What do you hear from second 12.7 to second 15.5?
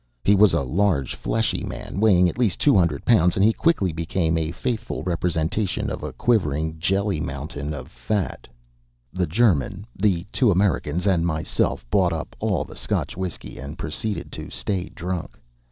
Scotch whiskey, and proceeded to stay drunk.